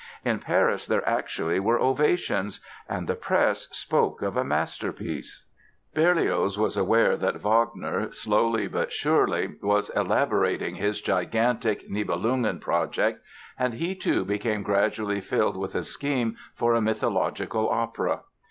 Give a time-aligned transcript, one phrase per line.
[0.25, 2.59] In Paris there actually were ovations
[2.89, 5.45] and the press spoke of a "masterpiece"!
[5.93, 13.21] Berlioz was aware that Wagner, slowly but surely, was elaborating his gigantic "Nibelungen" project
[13.59, 18.21] and he, too, became gradually filled with a scheme for a mythological opera.